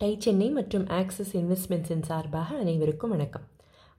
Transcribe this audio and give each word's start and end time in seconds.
Tie 0.00 0.16
Chennai 0.18 0.50
மற்றும் 0.50 0.88
axis 0.88 1.36
இன்வெஸ்ட்மெண்ட்ஸின் 1.36 2.02
சார்பாக 2.02 2.56
அனைவருக்கும் 2.56 3.10
வணக்கம். 3.10 3.42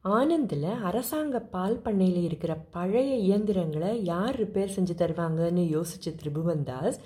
ஆனந்தில் 0.02 0.68
அரசாங்க 0.84 1.40
பால் 1.40 1.78
பண்ணையில் 1.78 2.24
இருக்கிற 2.24 2.56
பழைய 2.72 3.16
இயந்திரங்களை 3.16 4.04
யார் 4.04 4.38
ரிப்பேர் 4.42 4.74
செஞ்சு 4.76 4.94
தருவாங்கன்னு 4.98 5.64
யோசிச்ச 5.76 6.16
திரிபுவன் 6.16 6.64
தாஸ் 6.64 7.00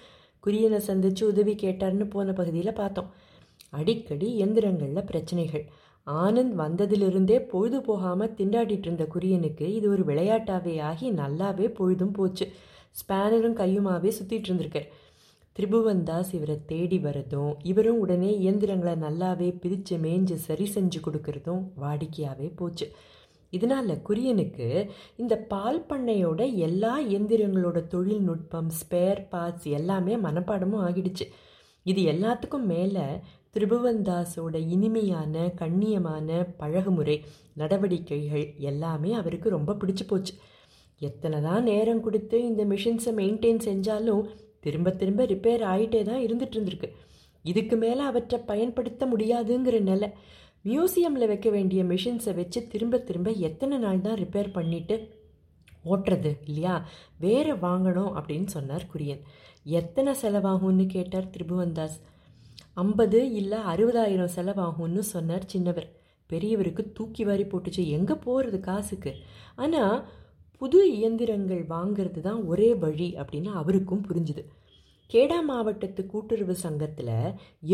குரியனை 0.43 0.77
சந்தித்து 0.77 1.27
உதவி 1.27 1.53
கேட்டார்னு 1.53 2.09
போன 2.09 2.33
பகுதியில் 2.33 2.73
பார்த்தோம். 2.73 3.09
அடிக்கடி 3.69 4.43
இயந்திரங்களில் 4.43 5.05
பிரச்சனைகள். 5.05 5.65
ஆனந்த் 6.07 6.53
வந்ததிலிருந்தே 6.57 7.39
பொழுது 7.39 7.81
போகாமல் 7.81 8.33
திண்டாடிட்டு 8.33 8.87
இருந்த 8.87 9.07
குரியனுக்கு 9.15 9.61
இது 9.61 9.89
ஒரு 9.89 10.03
விளையாட்டாவே 10.03 10.81
ஆகி 10.81 11.11
நல்லாவே 11.11 11.73
பொழுதும் 11.73 12.11
போச்சு. 12.11 12.47
ஸ்பேனரும் 12.99 13.59
கையுமாவே 13.61 14.11
சுற்றிட்டு 14.19 14.49
இருந்திருக்கார். 14.49 14.89
திரிபுவன் 15.61 15.99
தாஸ் 16.03 16.29
இவரை 16.35 16.55
தேடி 16.65 16.97
வரதும் 16.97 17.49
இவரும் 17.63 17.97
உடனே 17.97 18.29
இயந்திரங்களை 18.39 18.93
நல்லாவே 19.03 19.49
பிரித்து 19.59 19.95
மேய்ஞ்சு 19.97 20.35
சரி 20.45 20.65
செஞ்சு 20.75 20.99
கொடுக்கறதும் 21.05 21.61
வாடிக்கையாகவே 21.81 22.47
போச்சு. 22.55 22.85
இதனால் 23.49 23.91
குரியனுக்கு 24.07 24.67
இந்த 25.17 25.35
பால் 25.53 25.79
பண்ணையோட 25.89 26.39
எல்லா 26.67 26.93
இயந்திரங்களோட 27.01 27.87
தொழில்நுட்பம் 27.87 28.71
ஸ்பேர் 28.79 29.21
பார்ட்ஸ் 29.29 29.67
எல்லாமே 29.79 30.15
மனப்பாடமும் 30.15 30.83
ஆகிடுச்சு. 30.87 31.27
இது 31.85 32.01
எல்லாத்துக்கும் 32.13 32.67
மேலே 32.73 33.05
திரிபுவன்தாஸோட 33.55 34.55
இனிமையான 34.75 35.47
கண்ணியமான 35.63 36.45
பழகுமுறை 36.57 37.23
நடவடிக்கைகள் 37.53 38.53
எல்லாமே 38.57 39.13
அவருக்கு 39.13 39.49
ரொம்ப 39.49 39.73
பிடிச்சி 39.73 40.07
போச்சு. 40.07 40.35
எத்தனை 40.99 41.41
தான் 41.41 41.63
நேரம் 41.63 42.05
கொடுத்து 42.07 42.39
இந்த 42.43 42.63
மிஷின்ஸை 42.65 43.13
மெயின்டைன் 43.21 43.67
செஞ்சாலும் 43.69 44.23
திரும்ப 44.65 44.91
திரும்ப 44.91 45.25
ரிப்பேர் 45.25 45.63
ஆகிட்டே 45.73 46.01
தான் 46.09 46.23
இருந்துட்டு 46.25 46.55
இருந்திருக்கு. 46.57 46.89
இதுக்கு 47.45 47.75
மேலே 47.83 48.01
அவற்றை 48.01 48.39
பயன்படுத்த 48.51 49.05
முடியாதுங்கிற 49.05 49.77
நிலை. 49.81 50.09
மியூசியமில் 50.65 51.29
வைக்க 51.31 51.49
வேண்டிய 51.49 51.83
மிஷின்ஸை 51.83 52.33
வச்சு 52.35 52.59
திரும்ப 52.67 52.97
திரும்ப 52.97 53.29
எத்தனை 53.47 53.77
நாள் 53.77 54.01
தான் 54.01 54.19
ரிப்பேர் 54.23 54.51
பண்ணிட்டு 54.51 54.95
ஓட்டுறது 55.85 56.31
இல்லையா? 56.45 56.75
வேறு 57.17 57.53
வாங்கணும் 57.55 58.11
அப்படின்னு 58.17 58.49
சொன்னார் 58.55 58.85
குரியன். 58.93 59.23
எத்தனை 59.63 60.11
செலவாகும்னு 60.21 60.85
கேட்டார் 60.85 61.31
திரிபுவன்தாஸ். 61.35 61.97
ஐம்பது 62.73 63.19
இல்லை 63.31 63.59
அறுபதாயிரம் 63.73 64.33
செலவாகும்னு 64.35 65.03
சொன்னார் 65.13 65.49
சின்னவர். 65.53 65.87
பெரியவருக்கு 66.29 66.83
தூக்கி 66.93 67.23
வாரி 67.23 67.43
போட்டுச்சு. 67.43 67.83
எங்கே 67.97 68.15
போகிறது 68.25 68.59
காசுக்கு? 68.59 69.13
ஆனால் 69.55 69.97
புது 70.61 70.79
இயந்திரங்கள் 70.95 71.61
வாங்கிறது 71.75 72.21
தான் 72.21 72.41
ஒரே 72.45 72.67
வழி 72.81 73.07
அப்படின்னு 73.21 73.51
அவருக்கும் 73.61 74.03
புரிஞ்சுது. 74.07 74.41
கேடா 75.09 75.37
மாவட்டத்து 75.47 76.01
கூட்டுறவு 76.05 76.55
சங்கத்தில் 76.55 77.15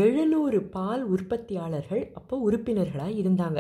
எழுநூறு 0.04 0.60
பால் 0.76 1.04
உற்பத்தியாளர்கள் 1.16 2.04
அப்போ 2.14 2.36
உறுப்பினர்களாக 2.48 3.18
இருந்தாங்க. 3.22 3.60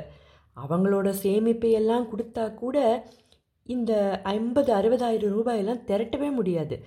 அவங்களோட 0.58 1.08
சேமிப்பை 1.23 1.72
எல்லாம் 1.80 2.08
கொடுத்தா 2.11 2.45
கூட 2.53 2.78
இந்த 3.70 3.92
ஐம்பது 4.36 4.72
அறுபதாயிரம் 4.73 5.36
ரூபாயெல்லாம் 5.38 5.83
திரட்டவே 5.89 6.30
முடியாது. 6.31 6.78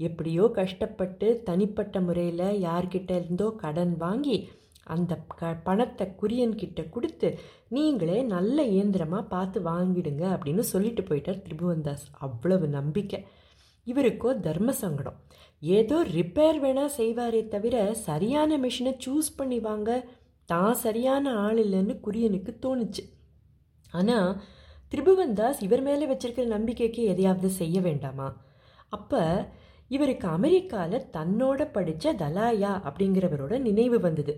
எப்படியோ 0.00 0.44
கஷ்டப்பட்டு 0.60 1.28
தனிப்பட்ட 1.44 2.00
முறையில் 2.00 2.46
யார்கிட்ட 2.66 3.10
இருந்தோ 3.20 3.48
கடன் 3.64 3.94
வாங்கி 3.96 4.38
அந்த 4.94 5.12
க 5.40 5.50
பணத்தை 5.66 6.04
குரியன்கிட்ட 6.20 6.82
கொடுத்து 6.94 7.28
நீங்களே 7.76 8.18
நல்ல 8.34 8.58
இயந்திரமாக 8.74 9.30
பார்த்து 9.34 9.58
வாங்கிடுங்க 9.70 10.24
அப்படின்னு 10.34 10.64
சொல்லிட்டு 10.72 11.02
போயிட்டார் 11.02 11.42
திரிபுவன்தாஸ். 11.46 12.06
அவ்வளவு 12.26 12.68
நம்பிக்கை. 12.78 13.20
இவருக்கோ 13.86 14.30
தர்ம 14.46 14.70
சங்கடம். 14.82 15.18
ஏதோ 15.76 15.96
ரிப்பேர் 16.16 16.58
வேணால் 16.64 16.96
செய்வாரே 16.98 17.42
தவிர 17.54 17.76
சரியான 18.08 18.58
மிஷினை 18.64 18.92
சூஸ் 19.04 19.30
பண்ணி 19.36 19.58
வாங்க 19.60 19.90
தான் 20.48 20.76
சரியான 20.84 21.32
ஆள் 21.44 21.60
இல்லைன்னு 21.64 21.94
குரியனுக்கு 22.06 22.52
தோணுச்சு. 22.64 23.02
ஆனால் 23.92 24.30
திரிபுவன்தாஸ் 24.92 25.62
இவர் 25.66 25.82
மேலே 25.82 26.04
வச்சிருக்கிற 26.10 26.46
நம்பிக்கைக்கு 26.56 27.02
எதையாவது 27.12 27.48
செய்ய 27.60 27.80
வேண்டாமா? 27.80 28.28
அப்போ 28.96 29.22
இவருக்கு 29.90 30.26
அமெரிக்காவில் 30.28 31.08
தன்னோட 31.16 31.60
படித்த 31.72 32.12
தலாயா 32.22 32.72
அப்படிங்கிறவரோட 32.88 33.54
நினைவு 33.58 33.98
வந்தது. 34.00 34.32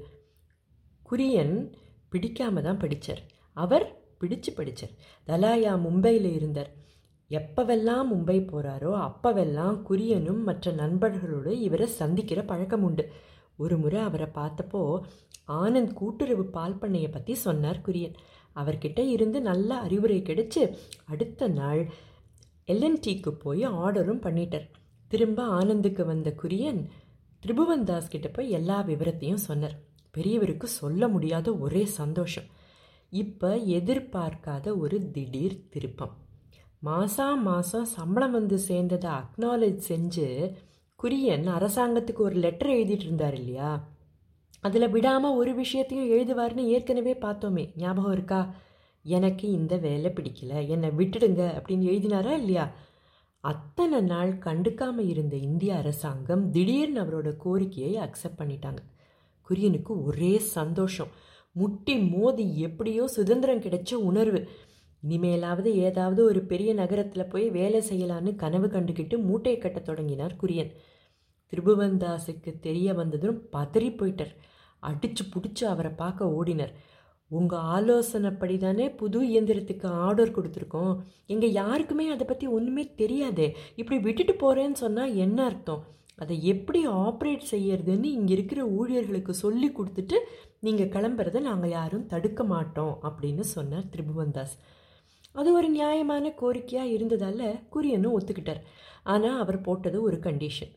குரியன் 1.11 1.55
பிடிக்காம 2.13 2.63
தான் 2.63 2.79
படித்தார் 2.79 3.23
அவர் 3.57 3.87
பிடிச்சு 4.21 4.51
படித்தார் 4.55 4.95
தலாயா 5.27 5.73
மும்பையில் 5.87 6.29
இருந்தார். 6.33 6.71
எப்பவெல்லாம் 7.31 8.05
மும்பை 8.13 8.37
போகிறாரோ 8.47 8.93
அப்பவெல்லாம் 9.07 9.83
குரியனும் 9.83 10.43
மற்ற 10.43 10.73
நண்பர்களோடு 10.73 11.53
இவரை 11.67 11.87
சந்திக்கிற 11.87 12.43
பழக்கம் 12.43 12.83
உண்டு. 12.83 13.13
ஒரு 13.57 13.79
முறை 13.79 14.01
அவரை 14.01 14.29
பார்த்தப்போ 14.35 14.83
ஆனந்த் 15.47 15.93
கூட்டுறவு 15.93 16.45
பால் 16.45 16.79
பண்ணையை 16.79 17.11
பற்றி 17.11 17.35
சொன்னார் 17.35 17.81
குரியன். 17.87 18.17
அவர்கிட்ட 18.57 18.99
இருந்து 18.99 19.41
நல்ல 19.41 19.79
அறிவுரை 19.79 20.23
கிடைச்சி 20.23 20.63
அடுத்த 21.05 21.49
நாள் 21.49 21.83
எல்என்டிக்கு 22.67 23.31
போய் 23.31 23.67
ஆர்டரும் 23.67 24.25
பண்ணிட்டார். 24.27 24.67
திரும்ப 25.09 25.43
ஆனந்துக்கு 25.43 26.05
வந்த 26.05 26.35
குரியன் 26.43 26.81
திரிபுவன் 27.41 27.85
தாஸ் 27.85 28.09
கிட்ட 28.09 28.29
போய் 28.29 28.51
எல்லா 28.51 28.83
விவரத்தையும் 28.83 29.47
சொன்னார். 29.49 29.77
பெரியவருக்கு 30.19 30.65
சொல்ல 30.65 31.09
முடியாத 31.09 31.55
ஒரே 31.55 31.85
சந்தோஷம். 31.85 32.45
இப்போ 33.13 33.57
எதிர்பார்க்காத 33.57 34.79
ஒரு 34.79 35.11
திடீர் 35.11 35.69
திருப்பம். 35.69 36.15
மாதம் 36.79 37.43
மாதம் 37.43 37.85
சம்பளம் 37.85 38.31
வந்து 38.31 38.57
சேர்ந்ததை 38.69 39.11
அக்னாலேஜ் 39.21 39.81
செஞ்சு 39.89 40.53
குரியன் 41.03 41.47
அரசாங்கத்துக்கு 41.57 42.19
ஒரு 42.19 42.37
லெட்டர் 42.37 42.71
எழுதிட்டு 42.71 43.07
இருந்தார் 43.07 43.35
இல்லையா? 43.35 43.89
அதில் 44.61 44.89
விடாமல் 44.89 45.35
ஒரு 45.35 45.55
விஷயத்தையும் 45.55 46.11
எழுதுவார்னு 46.11 46.65
ஏற்கனவே 46.67 47.13
பார்த்தோமே. 47.13 47.77
ஞாபகம் 47.77 48.13
இருக்கா? 48.13 48.55
எனக்கு 49.03 49.51
இந்த 49.51 49.77
வேலை 49.77 50.11
பிடிக்கல 50.11 50.69
என்னை 50.69 50.89
விட்டுடுங்க 50.89 51.43
அப்படின்னு 51.59 51.87
எழுதினாரா 51.93 52.31
இல்லையா? 52.31 52.73
அத்தனை 53.45 54.01
நாள் 54.01 54.33
கண்டுக்காமல் 54.33 55.09
இருந்த 55.09 55.37
இந்திய 55.37 55.77
அரசாங்கம் 55.77 56.51
திடீர்னு 56.51 57.03
அவரோட 57.03 57.37
கோரிக்கையை 57.37 58.09
அக்செப்ட் 58.09 58.39
பண்ணிட்டாங்க. 58.39 58.83
குரியனுக்கு 59.51 59.93
ஒரே 60.05 60.33
சந்தோஷம். 60.39 61.13
முட்டி 61.53 61.95
மோதி 61.99 62.45
எப்படியோ 62.61 63.07
சுதந்திரம் 63.07 63.63
கிடைச்ச 63.63 63.93
உணர்வு. 64.11 64.41
இனிமேலாவது 65.03 65.71
ஏதாவது 65.87 66.25
ஒரு 66.25 66.41
பெரிய 66.41 66.71
நகரத்தில் 66.75 67.29
போய் 67.29 67.47
வேலை 67.51 67.81
செய்யலான்னு 67.91 68.35
கனவு 68.35 68.67
கண்டுக்கிட்டு 68.67 69.17
மூட்டை 69.19 69.59
கட்ட 69.59 69.79
தொடங்கினார் 69.81 70.35
குரியன். 70.43 70.73
திருபுவன்தாஸுக்கு 71.53 72.51
தெரிய 72.61 72.95
வந்ததும் 72.95 73.39
பதறி 73.53 73.89
போயிட்டார். 74.01 74.35
அடித்து 74.83 75.25
பிடிச்சி 75.25 75.65
அவரை 75.65 75.93
பார்க்க 75.93 76.35
ஓடினர். 76.39 76.75
உங்கள் 77.31 77.65
ஆலோசனைப்படி 77.77 78.57
தானே 78.59 78.87
புது 78.91 79.19
இயந்திரத்துக்கு 79.23 79.87
ஆர்டர் 80.05 80.35
கொடுத்துருக்கோம். 80.37 80.95
எங்கள் 81.27 81.53
யாருக்குமே 81.53 82.07
அதை 82.09 82.27
பற்றி 82.27 82.47
ஒன்றுமே 82.47 82.85
தெரியாதே. 82.95 83.49
இப்படி 83.77 83.99
விட்டுட்டு 84.01 84.35
போகிறேன்னு 84.35 84.79
சொன்னால் 84.85 85.15
என்ன 85.15 85.45
அர்த்தம்? 85.45 85.83
அதை 86.23 86.37
எப்படி 86.53 86.81
ஆப்ரேட் 87.07 87.45
செய்யறதுன்னு 87.51 88.09
இங்கே 88.17 88.33
இருக்கிற 88.33 88.61
ஊழியர்களுக்கு 88.79 89.35
சொல்லி 89.45 89.69
கொடுத்துட்டு 89.69 90.17
நீங்கள் 90.67 90.93
கிளம்புறத 90.95 91.41
நாங்கள் 91.41 91.75
யாரும் 91.79 92.07
தடுக்க 92.07 92.45
மாட்டோம் 92.45 92.95
அப்படின்னு 93.09 93.45
சொன்னார் 93.55 93.91
திரிபுவன்தாஸ். 93.93 94.55
அது 95.35 95.49
ஒரு 95.59 95.69
நியாயமான 95.69 96.33
கோரிக்கையாக 96.41 96.95
இருந்ததால் 96.97 97.47
குரியனும் 97.75 98.17
ஒத்துக்கிட்டார். 98.19 98.63
ஆனால் 99.03 99.41
அவர் 99.43 99.59
போட்டது 99.61 99.99
ஒரு 100.03 100.17
கண்டிஷன் 100.27 100.73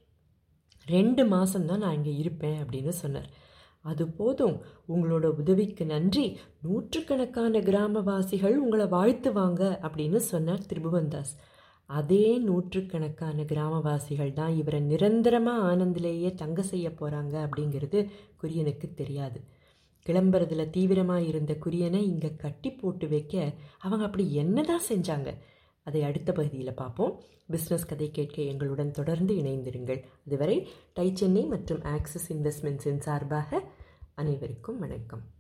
ரெண்டு 0.86 1.24
மாதம்தான் 1.34 1.84
நான் 1.84 1.98
இங்கே 2.00 2.14
இருப்பேன் 2.16 2.60
அப்படின்னு 2.64 2.94
சொன்னார். 3.04 3.30
அது 3.92 4.04
போதும். 4.20 4.58
உங்களோட 4.94 5.26
உதவிக்கு 5.42 5.84
நன்றி. 5.86 6.26
நூற்றுக்கணக்கான 6.62 7.60
கிராமவாசிகள் 7.70 8.56
உங்களை 8.56 8.86
வாழ்த்துவாங்க 8.98 9.64
அப்படின்னு 9.86 10.20
சொன்னார் 10.32 10.68
திரிபுவன்தாஸ். 10.70 11.34
அதே 11.98 12.26
நூற்றுக்கணக்கான 12.48 13.44
கிராமவாசிகள் 13.44 14.32
தான் 14.34 14.54
இவரை 14.62 14.80
நிரந்தரமாக 14.82 15.66
ஆனந்திலேயே 15.72 16.30
தங்க 16.36 16.62
செய்ய 16.62 16.88
போகிறாங்க 16.90 17.36
அப்படிங்கிறது 17.46 18.00
குரியனுக்கு 18.42 18.88
தெரியாது. 18.94 19.40
கிளம்புறதுல 20.06 20.64
தீவிரமாக 20.70 21.28
இருந்த 21.32 21.54
குரியனை 21.66 22.02
இங்கே 22.12 22.32
கட்டி 22.36 22.72
போட்டு 22.72 23.08
வைக்க 23.08 23.36
அவங்க 23.80 24.04
அப்படி 24.06 24.26
என்ன 24.34 24.64
தான் 24.72 24.88
செஞ்சாங்க? 24.90 25.30
அதை 25.84 26.02
அடுத்த 26.04 26.30
பகுதியில் 26.32 26.80
பார்ப்போம். 26.82 27.14
பிஸ்னஸ் 27.52 27.90
கதை 27.92 28.10
கேட்க 28.12 28.38
எங்களுடன் 28.42 28.92
தொடர்ந்து 28.92 29.36
இணைந்திருங்கள். 29.44 30.02
அதுவரை 30.26 30.58
டை 30.94 31.08
சென்னை 31.14 31.46
மற்றும் 31.46 31.84
ஆக்சிஸ் 31.96 32.30
இன்வெஸ்ட்மெண்ட்ஸின் 32.34 33.06
சார்பாக 33.08 33.62
அனைவருக்கும் 34.16 34.80
வணக்கம். 34.80 35.33